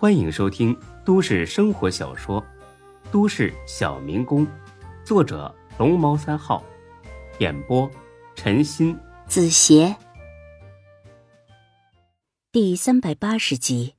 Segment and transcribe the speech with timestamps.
[0.00, 0.74] 欢迎收听
[1.04, 2.40] 都市生活小说
[3.12, 4.46] 《都市小民工》，
[5.04, 6.64] 作者龙猫三号，
[7.38, 7.86] 演播
[8.34, 9.94] 陈鑫、子邪，
[12.50, 13.94] 第三百八十集。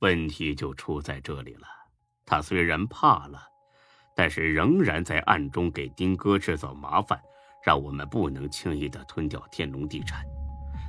[0.00, 1.68] 问题就出在这里了。
[2.26, 3.40] 他虽然怕了，
[4.16, 7.16] 但是仍然在暗中给丁哥制造麻烦，
[7.64, 10.24] 让我们不能轻易的吞掉天龙地产。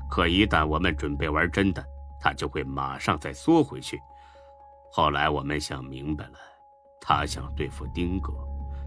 [0.10, 1.86] 可一旦我们准备玩真的，
[2.24, 4.00] 他就会马上再缩回去。
[4.90, 6.40] 后来我们想明白了，
[7.02, 8.32] 他想对付丁哥，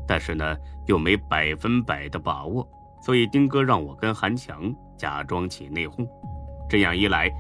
[0.09, 0.57] 但是呢
[0.87, 2.67] 又没百分百的把握，
[3.03, 6.09] 所以丁哥让我跟韩强假装起内讧。
[6.67, 7.31] 这样一来。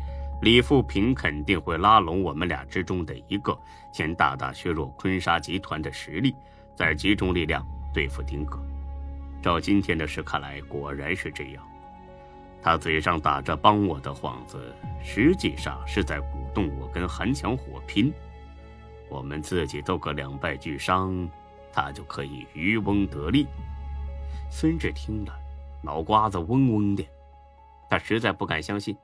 [0.43, 3.59] 李富平肯定会拉拢我们俩之中的一个，
[3.91, 6.37] 先大大削弱坤沙集团的实力，
[6.77, 8.61] 再集中力量对付丁哥。
[9.43, 11.67] 照今天的事看来，果然是这样。
[12.67, 18.13] 他嘴上打着帮我的幌子，实际上是在鼓动我跟韩强火拼。
[19.09, 21.31] 我们自己斗个两败俱伤，
[21.73, 23.47] 他就可以渔翁得利。
[24.51, 25.33] 孙志听了，
[25.81, 27.07] 脑瓜子嗡嗡的，
[27.89, 28.97] 他实在不敢相信。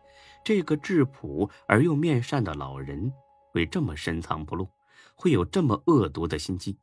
[0.42, 3.12] 这个质朴而又面善的老人
[3.52, 4.68] 会这么深藏不露，
[5.14, 6.76] 会有这么恶毒的心机。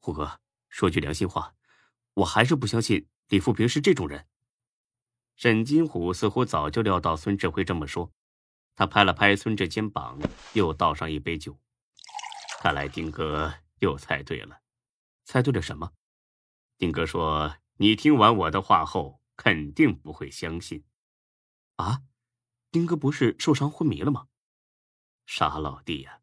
[0.00, 1.52] 虎哥，说句良心话，
[2.14, 4.24] 我还是不相信李富平是这种人。
[5.36, 8.12] 沈金虎似乎早就料到孙志会这么说，
[8.74, 10.18] 他拍了拍孙志肩膀，
[10.52, 11.58] 又倒上一杯酒。
[12.60, 14.60] 看来丁哥又猜对了，
[15.24, 15.92] 猜对了什么？
[16.78, 20.84] 丁哥说：“你听完我的话后，肯定不会相信。”
[21.76, 22.02] 啊？
[22.70, 24.26] 丁哥不是受伤昏迷了吗？
[25.26, 26.20] 傻老弟呀，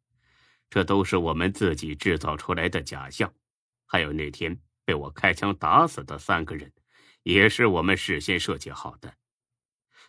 [0.69, 3.33] 这都是我们自己制造出来的假象。
[3.85, 6.71] 还有那天被我开枪打死的三个人，
[7.23, 9.13] 也是我们事先设计好的。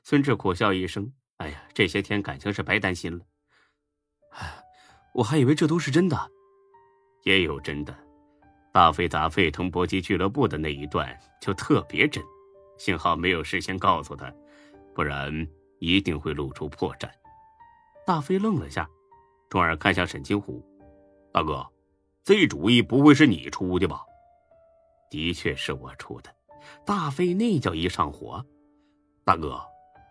[0.03, 3.25] 孙志苦笑一声：“哎呀，这些天感情是白担心了。
[4.33, 4.65] 哎，
[5.15, 6.31] 我还以为这都是真的。
[7.25, 7.97] 也有真的，
[8.73, 12.23] 大飞打沸腾搏击俱乐部的那一段就特别真，
[12.79, 14.33] 幸好没有事先告诉他，
[14.95, 15.47] 不然……”
[15.85, 17.11] 一定会露出破绽。
[18.07, 18.89] 大飞愣了下，
[19.51, 20.65] 转而看向沈金虎
[21.35, 21.67] ：“大哥，
[22.23, 24.01] 这主意不会是你出的吧
[25.11, 26.33] ？”“的确是我出的。”
[26.85, 28.45] 大飞那叫一上火。
[29.25, 29.61] “大哥，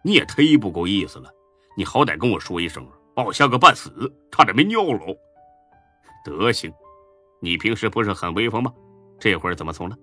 [0.03, 1.29] 你也忒不够意思了！
[1.77, 5.17] 你好歹跟我说一声，把我吓个半死，差点没尿了。
[6.23, 6.71] ”“德行，
[7.41, 8.73] 你平时不是很威风吗？
[9.19, 9.97] 这会儿怎么怂了？”“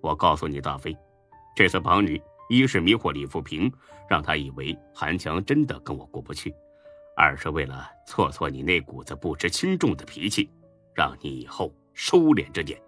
[0.00, 0.96] 我告诉你，大飞，
[1.56, 3.72] 这次绑你。”一是迷惑李富平，
[4.06, 6.52] 让他以为韩强真的跟我过不去；
[7.16, 10.50] 二是为了挫挫你那股子不知轻重的脾气，
[10.94, 12.78] 让你以后收敛着点。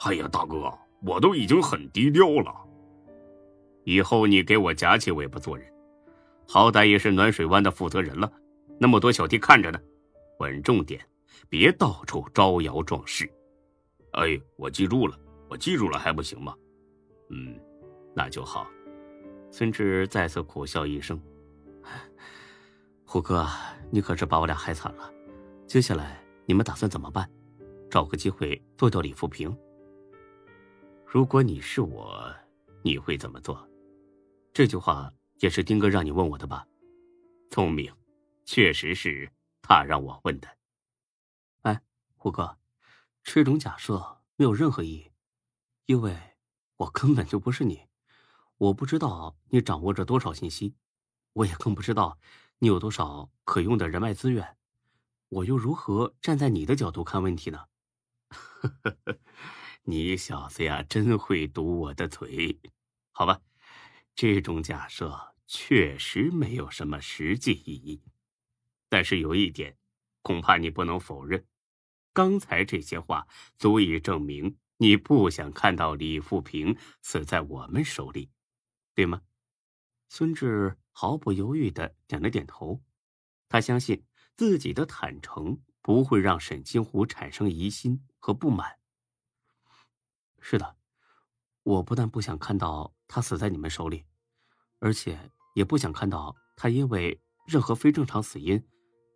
[0.00, 0.70] 哎呀，大哥，
[1.04, 2.54] 我都已经很低调了，
[3.84, 5.70] 以后你给我夹起尾巴做人，
[6.48, 8.32] 好歹也是暖水湾的负责人了，
[8.78, 9.78] 那么多小弟看着呢，
[10.38, 11.00] 稳重点，
[11.48, 13.30] 别到处招摇撞势。
[14.12, 16.54] 哎，我记住了，我记住了，还不行吗？
[17.30, 17.58] 嗯。
[18.16, 18.68] 那就好，
[19.50, 21.20] 孙志再次苦笑一声
[23.04, 23.44] ：“虎哥，
[23.90, 25.12] 你可是把我俩害惨了。
[25.66, 27.28] 接下来你们打算怎么办？
[27.90, 29.52] 找个机会做掉李富平？
[31.14, 32.34] 如果你是我，
[32.82, 33.68] 你会怎么做？”
[34.52, 36.66] 这句话也是丁哥让你问我的吧？
[37.52, 37.94] 聪明，
[38.44, 39.30] 确实是
[39.62, 40.48] 他让我问的。
[41.62, 41.80] 哎，
[42.16, 42.58] 虎哥，
[43.22, 45.12] 这种假设没有任何意义，
[45.86, 46.18] 因为
[46.78, 47.86] 我根本就不是你。
[48.58, 50.74] 我不知道你掌握着多少信息，
[51.32, 52.18] 我也更不知道
[52.58, 54.56] 你有多少可用的人脉资源，
[55.28, 57.66] 我又如何站在你的角度看问题呢？
[59.86, 62.58] 你小子呀，真会堵我的嘴。
[63.12, 63.40] 好吧，
[64.14, 68.02] 这种假设确实没有什么实际意义，
[68.88, 69.76] 但是有一点，
[70.22, 71.44] 恐怕你不能否认，
[72.14, 73.26] 刚才这些话
[73.58, 78.30] 足以证明你不想看到李富平死在我们手里。
[78.94, 79.20] 对吗？
[80.08, 82.82] 孙志毫不犹豫的点了点头，
[83.50, 84.02] 他相信
[84.34, 88.78] 自己的坦诚不会让沈金虎产生疑心和不满。
[90.46, 90.76] 是的，
[91.62, 94.04] 我不但不想看到他死在你们手里，
[94.78, 95.18] 而且
[95.54, 98.62] 也不想看到他因为任何非正常死因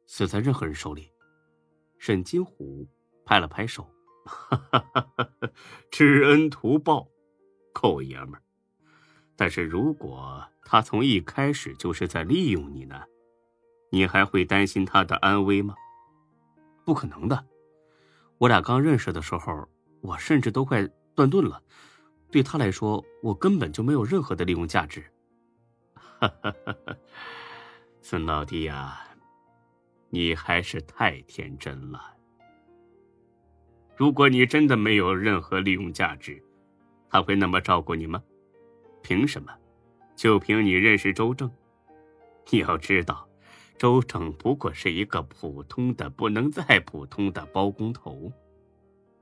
[0.06, 1.12] 死在任何人手里。
[1.98, 2.88] 沈金虎
[3.26, 3.86] 拍了拍手，
[4.24, 5.30] 哈哈哈哈
[5.90, 7.06] 知恩图报，
[7.74, 8.42] 够爷们儿。
[9.36, 13.04] 但是如果他从一开始就是在利用你呢？
[13.92, 15.74] 你还会担心他的安危吗？
[16.86, 17.46] 不可能的。
[18.38, 19.68] 我俩刚认识的时候，
[20.00, 21.60] 我甚至都快断顿了。
[22.30, 25.02] 对他来说，我根本就没有任何的利用价值。
[28.00, 29.00] 孙老弟呀，
[30.10, 32.00] 你还是太天真了。
[33.96, 36.40] 如果你真的没有任何利用价值，
[37.10, 38.22] 他会那么照顾你吗？
[39.02, 39.52] 凭什么？
[40.14, 41.50] 就凭你认识周正？
[42.50, 43.28] 你要知道，
[43.76, 48.32] 周正不过是一个普通的不能再普通的包工头，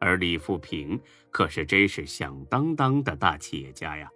[0.07, 1.01] 而李富平
[1.33, 4.09] 可是真是响当当的大企业家呀。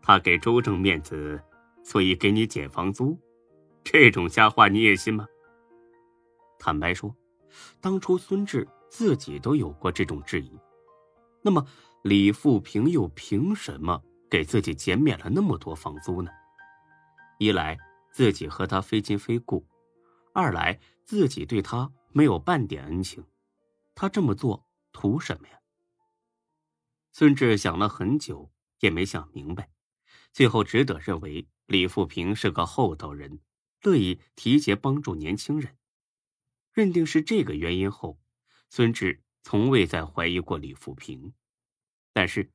[0.00, 1.42] 他给周正面子，
[1.82, 3.18] 所以给你减房租，
[3.82, 5.26] 这种瞎话你也信吗？
[6.56, 7.12] 坦白说，
[7.80, 10.56] 当初孙志自己都有过这种质疑，
[11.42, 11.66] 那么
[12.04, 14.00] 李富平又凭什么
[14.30, 16.30] 给自己减免了那么多房租呢？
[17.40, 17.76] 一来
[18.12, 19.66] 自己和他非亲非故，
[20.32, 23.24] 二来自己对他没有半点恩情，
[23.96, 24.64] 他这么做
[24.96, 25.60] 图什么呀？
[27.12, 28.50] 孙志想了很久，
[28.80, 29.70] 也没想明白。
[30.32, 33.40] 最后只得认为李富平是个厚道人，
[33.82, 35.76] 乐意提携帮助年轻人。
[36.72, 38.18] 认定是这个原因后，
[38.70, 41.34] 孙志从未再怀疑过李富平。
[42.14, 42.50] 但是，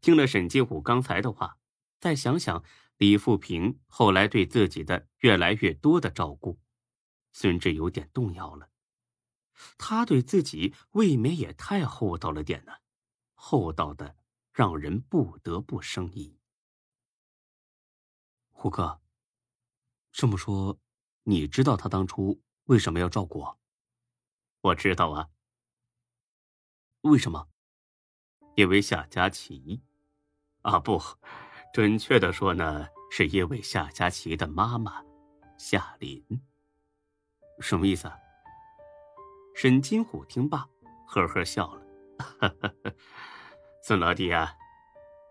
[0.00, 1.56] 听了沈金虎刚才的话，
[2.00, 2.64] 再想想
[2.96, 6.58] 李富平后来对自己的越来越多的照顾，
[7.32, 8.70] 孙志有点动摇了。
[9.78, 12.72] 他对自己未免也太厚道了点呢，
[13.34, 14.16] 厚道的
[14.52, 16.38] 让人不得不生疑。
[18.50, 19.00] 胡哥，
[20.12, 20.78] 这么说，
[21.24, 23.58] 你知道他当初为什么要照顾我？
[24.60, 25.28] 我知道啊。
[27.02, 27.48] 为什么？
[28.56, 29.82] 因为夏佳琪。
[30.62, 31.00] 啊，不，
[31.72, 35.04] 准确的说呢，是因为夏佳琪的妈妈
[35.58, 36.42] 夏琳。
[37.60, 38.08] 什么意思？
[38.08, 38.18] 啊？
[39.56, 40.68] 沈金虎听罢，
[41.06, 41.82] 呵呵笑了。
[43.82, 44.52] 孙老弟啊，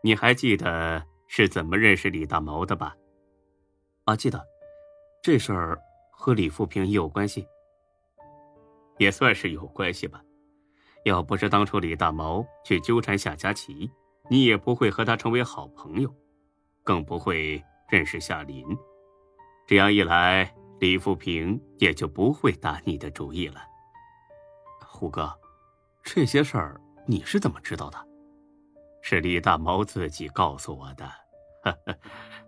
[0.01, 2.95] 你还记得是怎么认识李大毛的吧？
[4.05, 4.43] 啊，记得，
[5.21, 5.79] 这事儿
[6.11, 7.45] 和李富平也有关系，
[8.97, 10.19] 也算是有关系吧。
[11.03, 13.91] 要不是当初李大毛去纠缠夏佳琪，
[14.27, 16.11] 你也不会和他成为好朋友，
[16.83, 18.65] 更不会认识夏林。
[19.67, 23.61] 这样一来，李富平也就不会打你的主意了。
[24.95, 25.29] 虎哥，
[26.03, 27.97] 这些事儿你是怎么知道的？
[29.01, 31.05] 是李大毛自己告诉我的。
[31.63, 31.95] 呵呵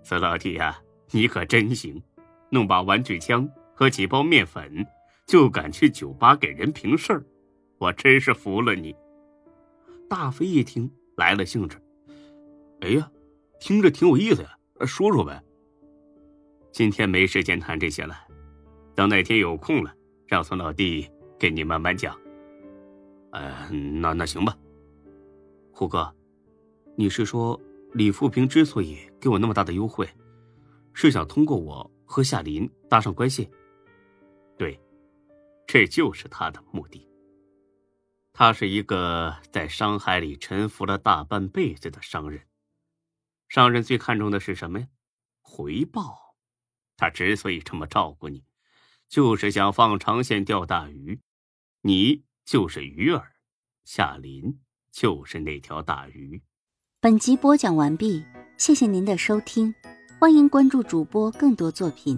[0.02, 0.80] 孙老弟呀。
[1.12, 2.04] 你可真行，
[2.50, 4.86] 弄把玩具枪和几包面粉，
[5.26, 7.24] 就敢去酒吧给人评事儿，
[7.78, 8.94] 我真是服了你。
[10.10, 11.82] 大飞一听来了兴致，
[12.82, 13.10] 哎呀，
[13.58, 14.50] 听着挺有意思呀，
[14.86, 15.42] 说说呗。
[16.74, 18.14] 今天没时间谈这些了，
[18.94, 19.96] 等哪天有空了，
[20.28, 21.10] 让孙老弟
[21.40, 22.14] 给你慢慢讲。
[23.38, 24.58] 呃，那那行吧。
[25.72, 26.12] 虎哥，
[26.96, 27.60] 你是说
[27.94, 30.10] 李富平之所以给我那么大的优惠？
[30.94, 33.48] 是想通过我和夏林搭上关系，
[34.58, 34.80] 对，
[35.68, 37.08] 这就是他的目的。
[38.34, 42.42] 他是一个在商海里沉浮了大半辈子的商人，
[43.48, 44.88] 商人最看重的是什么呀？
[45.42, 46.36] 回报。
[46.98, 48.44] 他之所以这么照顾你，
[49.08, 51.22] 就是想放长线钓大鱼。
[51.82, 53.22] 你就是鱼饵，
[53.84, 54.58] 夏林
[54.90, 56.42] 就是那条大鱼。
[57.02, 58.24] 本集播讲完毕，
[58.58, 59.76] 谢谢您的收听。
[60.18, 62.18] 欢迎关注主播更多作品。